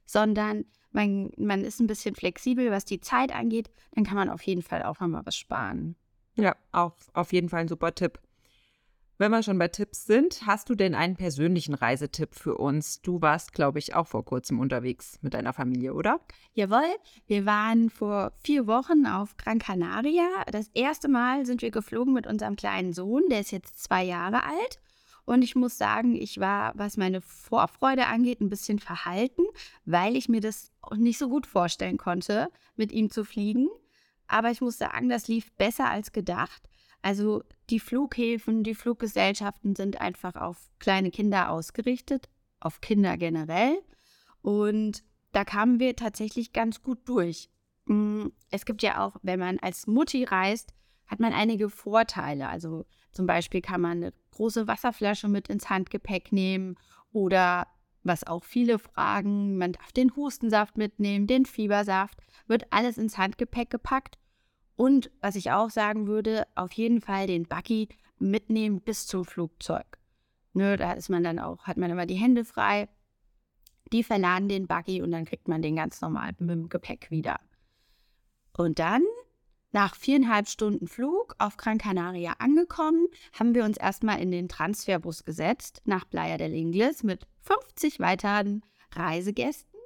sondern 0.05 0.65
man, 0.91 1.31
man 1.37 1.63
ist 1.63 1.79
ein 1.79 1.87
bisschen 1.87 2.15
flexibel, 2.15 2.71
was 2.71 2.85
die 2.85 2.99
Zeit 2.99 3.33
angeht, 3.33 3.69
dann 3.91 4.03
kann 4.03 4.15
man 4.15 4.29
auf 4.29 4.41
jeden 4.41 4.63
Fall 4.63 4.83
auch 4.83 4.99
nochmal 4.99 5.25
was 5.25 5.35
sparen. 5.35 5.95
Ja, 6.35 6.55
auch 6.71 6.93
auf 7.13 7.33
jeden 7.33 7.49
Fall 7.49 7.61
ein 7.61 7.67
super 7.67 7.93
Tipp. 7.93 8.19
Wenn 9.21 9.29
wir 9.29 9.43
schon 9.43 9.59
bei 9.59 9.67
Tipps 9.67 10.05
sind, 10.05 10.47
hast 10.47 10.67
du 10.67 10.73
denn 10.73 10.95
einen 10.95 11.15
persönlichen 11.15 11.75
Reisetipp 11.75 12.33
für 12.33 12.57
uns? 12.57 13.03
Du 13.03 13.21
warst, 13.21 13.53
glaube 13.53 13.77
ich, 13.77 13.93
auch 13.93 14.07
vor 14.07 14.25
kurzem 14.25 14.59
unterwegs 14.59 15.19
mit 15.21 15.35
deiner 15.35 15.53
Familie, 15.53 15.93
oder? 15.93 16.21
Jawohl, 16.53 16.89
wir 17.27 17.45
waren 17.45 17.91
vor 17.91 18.31
vier 18.43 18.65
Wochen 18.65 19.05
auf 19.05 19.37
Gran 19.37 19.59
Canaria. 19.59 20.25
Das 20.51 20.71
erste 20.73 21.07
Mal 21.07 21.45
sind 21.45 21.61
wir 21.61 21.69
geflogen 21.69 22.15
mit 22.15 22.25
unserem 22.25 22.55
kleinen 22.55 22.93
Sohn, 22.93 23.21
der 23.29 23.41
ist 23.41 23.51
jetzt 23.51 23.77
zwei 23.83 24.03
Jahre 24.03 24.43
alt. 24.43 24.79
Und 25.25 25.43
ich 25.43 25.53
muss 25.53 25.77
sagen, 25.77 26.15
ich 26.15 26.39
war, 26.39 26.71
was 26.73 26.97
meine 26.97 27.21
Vorfreude 27.21 28.07
angeht, 28.07 28.41
ein 28.41 28.49
bisschen 28.49 28.79
verhalten, 28.79 29.43
weil 29.85 30.15
ich 30.15 30.29
mir 30.29 30.41
das 30.41 30.71
nicht 30.95 31.19
so 31.19 31.29
gut 31.29 31.45
vorstellen 31.45 31.99
konnte, 31.99 32.49
mit 32.75 32.91
ihm 32.91 33.11
zu 33.11 33.23
fliegen. 33.23 33.69
Aber 34.25 34.49
ich 34.49 34.61
muss 34.61 34.79
sagen, 34.79 35.09
das 35.09 35.27
lief 35.27 35.51
besser 35.57 35.91
als 35.91 36.11
gedacht. 36.11 36.63
Also 37.03 37.43
die 37.71 37.79
Flughäfen, 37.79 38.63
die 38.63 38.75
Fluggesellschaften 38.75 39.75
sind 39.75 39.99
einfach 39.99 40.35
auf 40.35 40.69
kleine 40.79 41.09
Kinder 41.09 41.49
ausgerichtet, 41.49 42.29
auf 42.59 42.81
Kinder 42.81 43.17
generell. 43.17 43.81
Und 44.41 45.03
da 45.31 45.45
kamen 45.45 45.79
wir 45.79 45.95
tatsächlich 45.95 46.53
ganz 46.53 46.83
gut 46.83 46.99
durch. 47.05 47.49
Mm, 47.85 48.27
es 48.49 48.65
gibt 48.65 48.83
ja 48.83 49.05
auch, 49.05 49.15
wenn 49.23 49.39
man 49.39 49.59
als 49.59 49.87
Mutti 49.87 50.25
reist, 50.25 50.73
hat 51.07 51.19
man 51.19 51.33
einige 51.33 51.69
Vorteile. 51.69 52.49
Also 52.49 52.85
zum 53.11 53.25
Beispiel 53.25 53.61
kann 53.61 53.81
man 53.81 53.97
eine 53.97 54.13
große 54.31 54.67
Wasserflasche 54.67 55.27
mit 55.27 55.47
ins 55.47 55.69
Handgepäck 55.69 56.31
nehmen 56.31 56.75
oder 57.11 57.67
was 58.03 58.25
auch 58.25 58.43
viele 58.43 58.79
fragen, 58.79 59.57
man 59.57 59.73
darf 59.73 59.91
den 59.91 60.15
Hustensaft 60.15 60.77
mitnehmen, 60.77 61.27
den 61.27 61.45
Fiebersaft, 61.45 62.17
wird 62.47 62.65
alles 62.71 62.97
ins 62.97 63.17
Handgepäck 63.17 63.69
gepackt. 63.69 64.17
Und 64.75 65.11
was 65.21 65.35
ich 65.35 65.51
auch 65.51 65.69
sagen 65.69 66.07
würde, 66.07 66.47
auf 66.55 66.71
jeden 66.73 67.01
Fall 67.01 67.27
den 67.27 67.43
Buggy 67.43 67.89
mitnehmen 68.19 68.81
bis 68.81 69.07
zum 69.07 69.25
Flugzeug. 69.25 69.97
Ne, 70.53 70.77
da 70.77 70.93
ist 70.93 71.09
man 71.09 71.23
dann 71.23 71.39
auch, 71.39 71.63
hat 71.63 71.77
man 71.77 71.91
immer 71.91 72.05
die 72.05 72.15
Hände 72.15 72.45
frei. 72.45 72.89
Die 73.91 74.03
verladen 74.03 74.47
den 74.47 74.67
Buggy 74.67 75.01
und 75.01 75.11
dann 75.11 75.25
kriegt 75.25 75.47
man 75.47 75.61
den 75.61 75.75
ganz 75.75 76.01
normal 76.01 76.31
mit 76.39 76.49
dem 76.49 76.69
Gepäck 76.69 77.11
wieder. 77.11 77.39
Und 78.57 78.79
dann 78.79 79.03
nach 79.73 79.95
viereinhalb 79.95 80.49
Stunden 80.49 80.87
Flug 80.87 81.35
auf 81.39 81.55
Gran 81.55 81.77
Canaria 81.77 82.33
angekommen, 82.39 83.07
haben 83.37 83.55
wir 83.55 83.63
uns 83.63 83.77
erstmal 83.77 84.19
in 84.19 84.31
den 84.31 84.49
Transferbus 84.49 85.23
gesetzt 85.23 85.81
nach 85.85 86.09
Playa 86.09 86.37
del 86.37 86.53
Ingles 86.53 87.03
mit 87.03 87.25
50 87.41 87.99
weiteren 87.99 88.63
Reisegästen. 88.93 89.79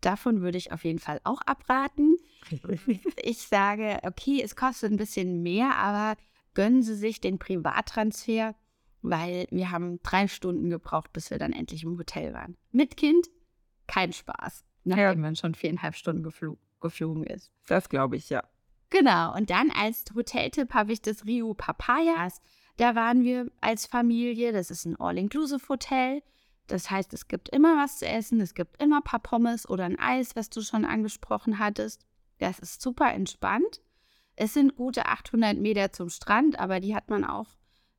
Davon 0.00 0.40
würde 0.40 0.58
ich 0.58 0.72
auf 0.72 0.84
jeden 0.84 0.98
Fall 0.98 1.20
auch 1.24 1.40
abraten. 1.42 2.16
Ich 3.22 3.42
sage, 3.42 3.98
okay, 4.04 4.40
es 4.42 4.56
kostet 4.56 4.92
ein 4.92 4.96
bisschen 4.96 5.42
mehr, 5.42 5.76
aber 5.76 6.18
gönnen 6.54 6.82
Sie 6.82 6.94
sich 6.94 7.20
den 7.20 7.38
Privattransfer, 7.38 8.54
weil 9.02 9.46
wir 9.50 9.70
haben 9.70 10.00
drei 10.02 10.28
Stunden 10.28 10.70
gebraucht, 10.70 11.12
bis 11.12 11.30
wir 11.30 11.38
dann 11.38 11.52
endlich 11.52 11.84
im 11.84 11.98
Hotel 11.98 12.32
waren. 12.32 12.56
Mit 12.72 12.96
Kind 12.96 13.28
kein 13.86 14.12
Spaß, 14.12 14.64
nachdem 14.84 15.04
ja. 15.04 15.14
man 15.14 15.36
schon 15.36 15.54
viereinhalb 15.54 15.94
Stunden 15.94 16.22
geflo 16.22 16.56
geflogen 16.80 17.24
ist. 17.24 17.50
Das 17.66 17.88
glaube 17.88 18.16
ich, 18.16 18.30
ja. 18.30 18.44
Genau, 18.90 19.34
und 19.34 19.50
dann 19.50 19.70
als 19.72 20.04
Hoteltipp 20.14 20.72
habe 20.74 20.92
ich 20.92 21.02
das 21.02 21.26
Rio 21.26 21.54
Papayas. 21.54 22.40
Da 22.76 22.94
waren 22.94 23.24
wir 23.24 23.50
als 23.60 23.86
Familie. 23.86 24.52
Das 24.52 24.70
ist 24.70 24.84
ein 24.86 24.94
All-Inclusive-Hotel. 24.96 26.22
Das 26.68 26.90
heißt, 26.90 27.12
es 27.14 27.28
gibt 27.28 27.48
immer 27.48 27.76
was 27.76 27.98
zu 27.98 28.06
essen, 28.06 28.40
es 28.40 28.54
gibt 28.54 28.80
immer 28.80 28.98
ein 28.98 29.02
paar 29.02 29.20
Pommes 29.20 29.68
oder 29.68 29.84
ein 29.84 29.98
Eis, 29.98 30.36
was 30.36 30.50
du 30.50 30.60
schon 30.60 30.84
angesprochen 30.84 31.58
hattest. 31.58 32.06
Das 32.38 32.58
ist 32.58 32.80
super 32.80 33.12
entspannt. 33.12 33.82
Es 34.36 34.54
sind 34.54 34.76
gute 34.76 35.06
800 35.06 35.58
Meter 35.58 35.92
zum 35.92 36.08
Strand, 36.08 36.58
aber 36.60 36.78
die 36.78 36.94
hat 36.94 37.10
man 37.10 37.24
auch 37.24 37.48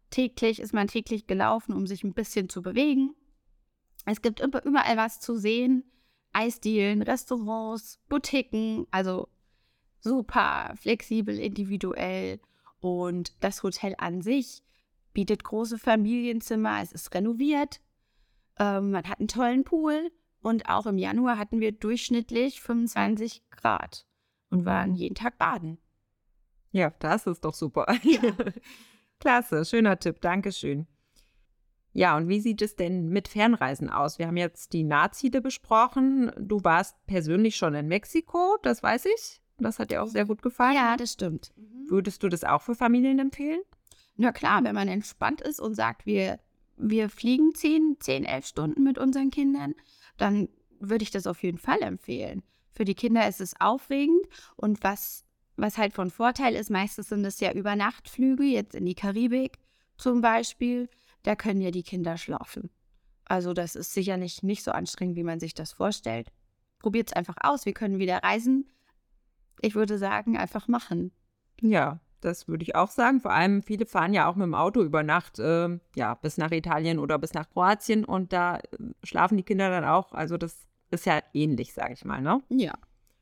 täglich, 0.10 0.60
ist 0.60 0.74
man 0.74 0.88
täglich 0.88 1.28
gelaufen, 1.28 1.74
um 1.74 1.86
sich 1.86 2.04
ein 2.04 2.14
bisschen 2.14 2.50
zu 2.50 2.62
bewegen. 2.62 3.14
Es 4.06 4.22
gibt 4.22 4.40
überall 4.40 4.98
was 4.98 5.20
zu 5.20 5.36
sehen. 5.36 5.84
Eisdielen, 6.32 7.02
Restaurants, 7.02 8.00
Boutiquen, 8.08 8.88
also 8.92 9.28
super 10.00 10.74
flexibel, 10.76 11.38
individuell. 11.38 12.40
Und 12.80 13.44
das 13.44 13.62
Hotel 13.62 13.96
an 13.98 14.22
sich 14.22 14.64
bietet 15.12 15.44
große 15.44 15.78
Familienzimmer. 15.78 16.82
Es 16.82 16.94
ist 16.94 17.14
renoviert. 17.14 17.82
Ähm, 18.58 18.92
man 18.92 19.04
hat 19.10 19.20
einen 19.20 19.28
tollen 19.28 19.66
Pool. 19.66 20.12
Und 20.42 20.70
auch 20.70 20.86
im 20.86 20.98
Januar 20.98 21.38
hatten 21.38 21.60
wir 21.60 21.74
durchschnittlich 21.74 22.62
25 22.62 23.44
Grad 23.50 24.06
und 24.50 24.66
waren 24.66 24.96
jeden 24.96 25.16
Tag 25.16 25.38
baden. 25.38 25.78
Ja, 26.72 26.92
das 27.00 27.28
ist 27.28 27.46
doch 27.46 27.54
super. 27.54 27.88
Ja. 28.04 28.22
Klasse, 29.20 29.66
schöner 29.66 30.00
Tipp, 30.00 30.22
Dankeschön. 30.22 30.88
Ja, 31.92 32.16
und 32.16 32.30
wie 32.30 32.40
sieht 32.40 32.62
es 32.62 32.76
denn 32.76 33.10
mit 33.10 33.28
Fernreisen 33.28 33.90
aus? 33.90 34.20
Wir 34.20 34.28
haben 34.28 34.38
jetzt 34.38 34.74
die 34.74 34.84
Nahziele 34.84 35.42
besprochen. 35.42 36.32
Du 36.38 36.64
warst 36.64 36.96
persönlich 37.08 37.56
schon 37.56 37.74
in 37.74 37.88
Mexiko, 37.88 38.58
das 38.62 38.84
weiß 38.84 39.06
ich. 39.06 39.42
Das 39.58 39.80
hat 39.80 39.92
dir 39.92 40.04
auch 40.04 40.08
sehr 40.08 40.26
gut 40.26 40.42
gefallen. 40.42 40.76
Ja, 40.76 40.96
das 40.96 41.14
stimmt. 41.14 41.52
Mhm. 41.58 41.90
Würdest 41.90 42.24
du 42.24 42.30
das 42.30 42.44
auch 42.44 42.62
für 42.62 42.76
Familien 42.76 43.20
empfehlen? 43.20 43.62
Na 44.16 44.32
klar, 44.32 44.64
wenn 44.64 44.76
man 44.76 44.88
entspannt 44.88 45.42
ist 45.42 45.60
und 45.60 45.76
sagt, 45.76 46.06
wir, 46.06 46.40
wir 46.78 47.10
fliegen 47.10 47.56
10, 47.56 47.98
10, 48.00 48.26
11 48.26 48.46
Stunden 48.46 48.84
mit 48.84 48.98
unseren 48.98 49.32
Kindern, 49.32 49.76
dann 50.18 50.50
würde 50.80 51.04
ich 51.04 51.12
das 51.12 51.28
auf 51.28 51.44
jeden 51.44 51.58
Fall 51.58 51.82
empfehlen. 51.82 52.44
Für 52.80 52.86
die 52.86 52.96
Kinder 52.96 53.28
ist 53.28 53.42
es 53.42 53.60
aufregend 53.60 54.26
und 54.56 54.82
was, 54.86 55.26
was 55.58 55.78
halt 55.78 55.92
von 55.92 56.10
Vorteil 56.10 56.56
ist, 56.56 56.70
meistens 56.70 57.10
sind 57.10 57.26
es 57.26 57.42
ja 57.42 57.52
Übernachtflüge, 57.52 58.44
jetzt 58.44 58.74
in 58.74 58.86
die 58.86 58.96
Karibik 58.96 59.58
zum 59.98 60.22
Beispiel, 60.22 60.88
da 61.24 61.36
können 61.36 61.60
ja 61.60 61.72
die 61.72 61.84
Kinder 61.84 62.18
schlafen. 62.18 62.70
Also 63.26 63.52
das 63.52 63.76
ist 63.76 63.92
sicherlich 63.92 64.44
nicht 64.44 64.64
so 64.64 64.72
anstrengend, 64.72 65.18
wie 65.18 65.24
man 65.24 65.42
sich 65.42 65.54
das 65.54 65.74
vorstellt. 65.74 66.32
Probiert 66.80 67.10
es 67.10 67.16
einfach 67.18 67.36
aus, 67.42 67.66
wir 67.66 67.74
können 67.74 68.00
wieder 68.00 68.24
reisen 68.24 68.70
ich 69.62 69.76
würde 69.76 69.98
sagen, 69.98 70.38
einfach 70.38 70.68
machen. 70.68 71.12
Ja, 71.62 72.00
das 72.22 72.48
würde 72.48 72.64
ich 72.64 72.76
auch 72.76 72.90
sagen. 72.90 73.22
Vor 73.22 73.32
allem 73.32 73.64
viele 73.64 73.86
fahren 73.86 74.14
ja 74.14 74.28
auch 74.28 74.36
mit 74.36 74.46
dem 74.46 74.56
Auto 74.56 74.82
über 74.82 75.04
Nacht, 75.04 75.40
äh, 75.40 75.80
ja, 75.96 76.16
bis 76.16 76.38
nach 76.38 76.52
Italien 76.52 77.00
oder 77.00 77.18
bis 77.18 77.34
nach 77.34 77.50
Kroatien 77.50 78.06
und 78.06 78.34
da 78.34 78.58
äh, 78.58 78.62
schlafen 79.04 79.38
die 79.38 79.44
Kinder 79.44 79.70
dann 79.70 79.86
auch. 79.86 80.14
Also 80.14 80.38
das 80.38 80.69
ist 80.92 81.06
ja 81.06 81.22
ähnlich, 81.34 81.74
sage 81.74 81.94
ich 81.94 82.06
mal, 82.06 82.22
ne? 82.22 82.42
Ja. 82.50 82.74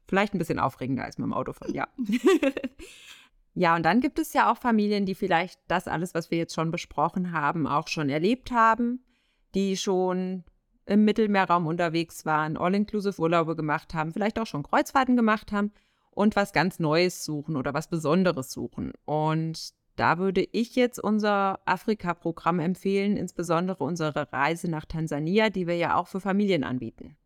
Vielleicht 0.07 0.33
ein 0.33 0.38
bisschen 0.38 0.59
aufregender 0.59 1.03
als 1.03 1.17
mit 1.17 1.25
dem 1.25 1.33
Auto 1.33 1.53
fahren, 1.53 1.74
ja. 1.74 1.88
ja, 3.53 3.75
und 3.75 3.83
dann 3.83 4.00
gibt 4.00 4.19
es 4.19 4.33
ja 4.33 4.51
auch 4.51 4.57
Familien, 4.57 5.05
die 5.05 5.15
vielleicht 5.15 5.59
das 5.67 5.88
alles, 5.88 6.13
was 6.13 6.31
wir 6.31 6.38
jetzt 6.38 6.55
schon 6.55 6.71
besprochen 6.71 7.33
haben, 7.33 7.67
auch 7.67 7.88
schon 7.88 8.09
erlebt 8.09 8.51
haben, 8.51 9.03
die 9.53 9.75
schon 9.75 10.43
im 10.86 11.03
Mittelmeerraum 11.03 11.67
unterwegs 11.67 12.25
waren, 12.25 12.57
All-Inclusive-Urlaube 12.57 13.55
gemacht 13.55 13.93
haben, 13.93 14.13
vielleicht 14.13 14.39
auch 14.39 14.47
schon 14.47 14.63
Kreuzfahrten 14.63 15.17
gemacht 15.17 15.51
haben 15.51 15.71
und 16.12 16.36
was 16.36 16.53
ganz 16.53 16.79
Neues 16.79 17.25
suchen 17.25 17.57
oder 17.57 17.74
was 17.74 17.89
Besonderes 17.89 18.51
suchen. 18.51 18.93
Und 19.03 19.74
da 19.97 20.17
würde 20.17 20.47
ich 20.51 20.75
jetzt 20.75 21.00
unser 21.00 21.59
Afrika-Programm 21.65 22.59
empfehlen, 22.59 23.17
insbesondere 23.17 23.83
unsere 23.83 24.31
Reise 24.31 24.69
nach 24.69 24.86
Tansania, 24.86 25.50
die 25.50 25.67
wir 25.67 25.75
ja 25.75 25.95
auch 25.95 26.07
für 26.07 26.21
Familien 26.21 26.63
anbieten. 26.63 27.17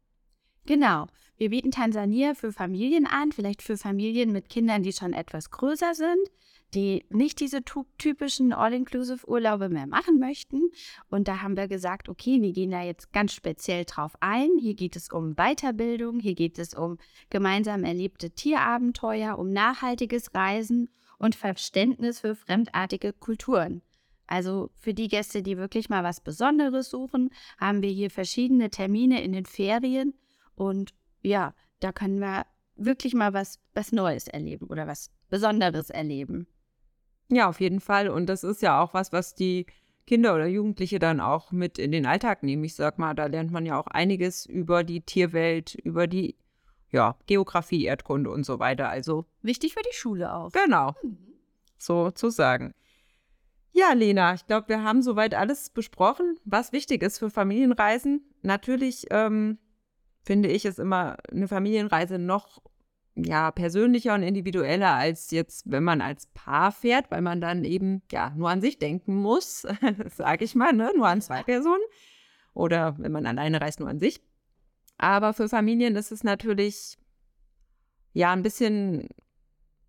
Genau. 0.66 1.08
Wir 1.38 1.50
bieten 1.50 1.72
Tansania 1.72 2.36
für 2.36 2.52
Familien 2.52 3.08
an, 3.08 3.32
vielleicht 3.32 3.64
für 3.64 3.78
Familien 3.78 4.32
mit 4.32 4.50
Kindern, 4.50 4.84
die 4.84 4.94
schon 4.94 5.14
etwas 5.14 5.50
größer 5.50 5.96
sind 5.96 6.30
die 6.74 7.06
nicht 7.10 7.40
diese 7.40 7.62
typischen 7.98 8.54
All-Inclusive-Urlaube 8.54 9.70
mehr 9.70 9.88
machen 9.88 10.20
möchten. 10.20 10.72
Und 11.10 11.28
da 11.28 11.42
haben 11.42 11.58
wir 11.58 11.68
gesagt, 11.68 12.08
okay, 12.08 12.42
wir 12.42 12.54
gehen 12.54 12.72
da 12.72 12.82
jetzt 12.82 13.12
ganz 13.12 13.34
speziell 13.34 13.86
drauf 13.86 14.14
ein. 14.20 14.50
Hier 14.60 14.74
geht 14.74 14.96
es 14.96 15.10
um 15.10 15.36
Weiterbildung, 15.36 16.20
hier 16.20 16.36
geht 16.36 16.60
es 16.60 16.74
um 16.74 16.98
gemeinsam 17.30 17.84
erlebte 17.84 18.32
Tierabenteuer, 18.32 19.38
um 19.38 19.52
nachhaltiges 19.52 20.34
Reisen 20.34 20.90
und 21.18 21.36
Verständnis 21.36 22.22
für 22.22 22.36
fremdartige 22.36 23.14
Kulturen. 23.14 23.82
Also 24.28 24.70
für 24.76 24.94
die 24.94 25.10
Gäste, 25.10 25.44
die 25.44 25.58
wirklich 25.58 25.90
mal 25.90 26.06
was 26.06 26.22
Besonderes 26.22 26.90
suchen, 26.90 27.32
haben 27.60 27.82
wir 27.82 27.90
hier 27.90 28.10
verschiedene 28.10 28.70
Termine 28.70 29.22
in 29.22 29.34
den 29.34 29.46
Ferien. 29.46 30.14
Und 30.56 30.94
ja, 31.22 31.54
da 31.80 31.92
können 31.92 32.20
wir 32.20 32.46
wirklich 32.76 33.14
mal 33.14 33.34
was, 33.34 33.60
was 33.74 33.92
Neues 33.92 34.28
erleben 34.28 34.68
oder 34.68 34.88
was 34.88 35.12
Besonderes 35.30 35.90
erleben. 35.90 36.48
Ja, 37.30 37.48
auf 37.48 37.62
jeden 37.62 37.80
Fall. 37.80 38.10
Und 38.10 38.28
das 38.28 38.44
ist 38.44 38.62
ja 38.62 38.82
auch 38.82 38.94
was, 38.94 39.14
was 39.14 39.36
die 39.36 39.66
Kinder 40.06 40.36
oder 40.36 40.48
Jugendliche 40.48 41.00
dann 41.00 41.20
auch 41.20 41.52
mit 41.52 41.78
in 41.78 41.92
den 41.92 42.06
Alltag 42.06 42.44
nehmen. 42.44 42.64
Ich 42.64 42.76
sag 42.76 42.98
mal, 42.98 43.14
da 43.14 43.28
lernt 43.28 43.52
man 43.52 43.66
ja 43.66 43.80
auch 43.80 43.88
einiges 43.88 44.46
über 44.46 44.84
die 44.84 45.02
Tierwelt, 45.02 45.76
über 45.76 46.08
die 46.08 46.36
ja, 46.90 47.16
Geografie, 47.28 47.86
Erdkunde 47.86 48.30
und 48.30 48.46
so 48.46 48.60
weiter. 48.60 48.90
Also 48.90 49.26
wichtig 49.42 49.74
für 49.74 49.82
die 49.82 49.96
Schule 49.96 50.34
auch. 50.34 50.52
Genau. 50.52 50.94
Mhm. 51.02 51.18
So 51.78 52.12
zu 52.12 52.30
sagen. 52.30 52.74
Ja, 53.72 53.94
Lena, 53.94 54.34
ich 54.34 54.46
glaube, 54.46 54.68
wir 54.68 54.84
haben 54.84 55.02
soweit 55.02 55.34
alles 55.34 55.70
besprochen, 55.70 56.38
was 56.44 56.74
wichtig 56.74 57.02
ist 57.04 57.20
für 57.20 57.30
Familienreisen. 57.30 58.26
Natürlich 58.42 59.06
ähm, 59.12 59.60
finde 60.24 60.50
ich 60.50 60.66
es 60.66 60.80
immer 60.80 61.18
eine 61.32 61.48
Familienreise 61.48 62.20
noch 62.20 62.62
ja, 63.16 63.52
persönlicher 63.52 64.14
und 64.14 64.24
individueller 64.24 64.94
als 64.94 65.32
jetzt, 65.32 65.70
wenn 65.70 65.84
man 65.84 66.02
als 66.02 66.28
Paar 66.28 66.72
fährt, 66.72 67.12
weil 67.12 67.22
man 67.22 67.42
dann 67.42 67.66
eben 67.66 68.02
ja 68.12 68.32
nur 68.36 68.50
an 68.50 68.62
sich 68.62 68.80
denken 68.80 69.16
muss, 69.16 69.68
sage 70.16 70.46
ich 70.46 70.56
mal, 70.56 70.74
ne? 70.74 70.92
nur 70.96 71.08
an 71.08 71.22
zwei 71.22 71.44
Personen. 71.44 71.84
Oder 72.54 72.98
wenn 73.00 73.12
man 73.12 73.26
alleine 73.26 73.62
reist, 73.62 73.80
nur 73.80 73.90
an 73.90 74.00
sich. 74.00 74.22
Aber 74.98 75.34
für 75.34 75.50
Familien 75.50 75.96
ist 75.96 76.12
es 76.12 76.24
natürlich 76.24 76.98
ja 78.14 78.32
ein 78.32 78.44
bisschen 78.44 79.10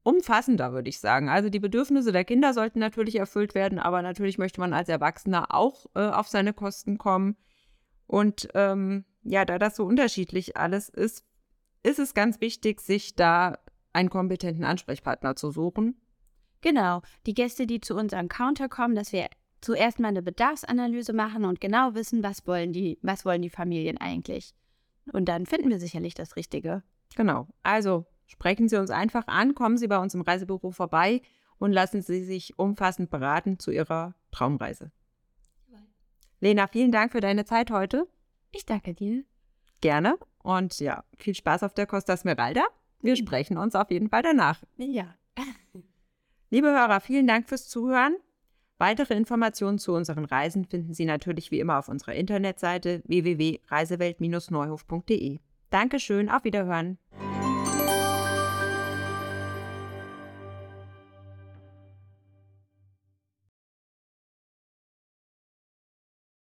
umfassender, 0.03 0.73
würde 0.73 0.89
ich 0.89 0.99
sagen. 0.99 1.29
Also 1.29 1.49
die 1.49 1.61
Bedürfnisse 1.61 2.13
der 2.13 2.25
Kinder 2.25 2.55
sollten 2.55 2.79
natürlich 2.79 3.17
erfüllt 3.17 3.55
werden, 3.55 3.79
aber 3.79 4.03
natürlich 4.03 4.39
möchte 4.39 4.61
man 4.61 4.73
als 4.73 4.89
Erwachsener 4.89 5.55
auch 5.55 5.87
äh, 5.95 6.09
auf 6.09 6.29
seine 6.29 6.53
Kosten 6.53 6.99
kommen. 6.99 7.37
Und 8.07 8.49
ähm, 8.55 9.05
ja, 9.23 9.45
da 9.45 9.59
das 9.59 9.77
so 9.77 9.85
unterschiedlich 9.85 10.57
alles 10.57 10.89
ist, 10.89 11.25
ist 11.83 11.99
es 11.99 12.15
ganz 12.15 12.41
wichtig, 12.41 12.81
sich 12.81 13.15
da 13.17 13.59
einen 13.93 14.11
kompetenten 14.11 14.65
Ansprechpartner 14.65 15.37
zu 15.37 15.51
suchen. 15.51 16.01
Genau, 16.61 17.03
die 17.27 17.35
Gäste, 17.35 17.67
die 17.67 17.81
zu 17.81 17.95
unserem 17.95 18.29
Counter 18.29 18.69
kommen, 18.69 18.95
dass 18.95 19.13
wir 19.13 19.29
zuerst 19.61 19.99
mal 19.99 20.09
eine 20.09 20.23
Bedarfsanalyse 20.23 21.13
machen 21.13 21.45
und 21.45 21.61
genau 21.61 21.95
wissen, 21.95 22.23
was 22.23 22.47
wollen 22.47 22.73
die, 22.73 22.99
was 23.03 23.25
wollen 23.25 23.43
die 23.43 23.51
Familien 23.51 23.99
eigentlich. 23.99 24.55
Und 25.13 25.27
dann 25.27 25.47
finden 25.47 25.71
wir 25.71 25.81
sicherlich 25.81 26.15
das 26.15 26.37
Richtige. 26.37 26.83
Genau. 27.17 27.49
Also 27.63 28.07
sprechen 28.27 28.69
Sie 28.69 28.77
uns 28.77 28.91
einfach 28.91 29.27
an, 29.27 29.55
kommen 29.55 29.77
Sie 29.77 29.89
bei 29.89 29.99
uns 29.99 30.15
im 30.15 30.23
Reisebüro 30.23 30.71
vorbei 30.71 31.23
und 31.59 31.73
lassen 31.73 32.03
Sie 32.03 32.25
sich 32.25 32.59
umfassend 32.59 33.11
beraten 33.11 33.59
zu 33.59 33.71
Ihrer 33.71 34.15
Traumreise. 34.31 34.93
Lena, 36.41 36.67
vielen 36.67 36.91
Dank 36.91 37.13
für 37.13 37.21
deine 37.21 37.45
Zeit 37.45 37.71
heute. 37.71 38.09
Ich 38.53 38.65
danke 38.67 38.95
dir. 38.95 39.25
Gerne. 39.81 40.17
Und 40.43 40.79
ja, 40.79 41.03
viel 41.17 41.35
Spaß 41.35 41.65
auf 41.65 41.75
der 41.75 41.87
Costa 41.87 42.17
Smeralda. 42.17 42.63
Wir 43.01 43.17
sprechen 43.17 43.59
uns 43.59 43.75
auf 43.75 43.91
jeden 43.91 44.09
Fall 44.09 44.23
danach. 44.23 44.63
Ja. 44.77 45.17
Liebe 46.51 46.69
Hörer, 46.69 47.01
vielen 47.01 47.27
Dank 47.27 47.49
fürs 47.49 47.69
Zuhören. 47.69 48.15
Weitere 48.79 49.15
Informationen 49.15 49.79
zu 49.79 49.95
unseren 49.95 50.25
Reisen 50.25 50.65
finden 50.65 50.93
Sie 50.93 51.05
natürlich 51.05 51.51
wie 51.51 51.59
immer 51.61 51.79
auf 51.79 51.89
unserer 51.89 52.15
Internetseite 52.15 53.03
www.reisewelt-neuhof.de. 53.07 55.39
Dankeschön, 55.71 56.29
auf 56.29 56.45
Wiederhören. 56.45 56.99